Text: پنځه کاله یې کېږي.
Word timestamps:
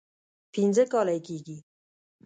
پنځه 0.53 0.83
کاله 0.91 1.13
یې 1.15 1.21
کېږي. 1.27 1.57